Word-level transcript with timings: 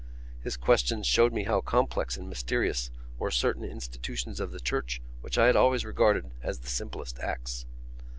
His 0.41 0.57
questions 0.57 1.05
showed 1.05 1.31
me 1.31 1.43
how 1.43 1.61
complex 1.61 2.17
and 2.17 2.27
mysterious 2.27 2.89
were 3.19 3.29
certain 3.29 3.63
institutions 3.63 4.39
of 4.39 4.49
the 4.51 4.59
Church 4.59 4.99
which 5.21 5.37
I 5.37 5.45
had 5.45 5.55
always 5.55 5.85
regarded 5.85 6.31
as 6.41 6.57
the 6.61 6.69
simplest 6.69 7.19
acts. 7.19 7.67